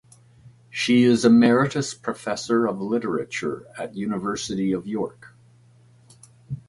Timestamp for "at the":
3.77-3.99